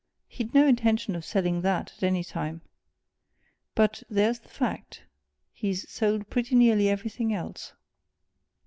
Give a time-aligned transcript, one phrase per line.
[0.27, 2.61] He'd no intention of selling that, at any time.
[3.75, 5.03] But there's the fact!
[5.53, 7.73] he's sold pretty nearly everything else."